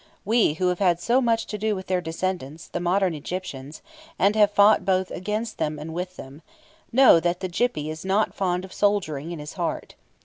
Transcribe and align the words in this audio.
We, 0.25 0.53
who 0.55 0.69
have 0.69 0.79
had 0.79 0.99
so 0.99 1.21
much 1.21 1.45
to 1.45 1.59
do 1.59 1.75
with 1.75 1.85
their 1.85 2.01
descendants, 2.01 2.67
the 2.67 2.79
modern 2.79 3.13
Egyptians, 3.13 3.83
and 4.17 4.35
have 4.35 4.49
fought 4.49 4.83
both 4.83 5.11
against 5.11 5.59
them 5.59 5.77
and 5.77 5.93
with 5.93 6.15
them, 6.15 6.41
know 6.91 7.19
that 7.19 7.39
the 7.39 7.47
"Gippy" 7.47 7.91
is 7.91 8.03
not 8.03 8.33
fond 8.33 8.65
of 8.65 8.73
soldiering 8.73 9.31
in 9.31 9.37
his 9.37 9.53
heart. 9.53 9.93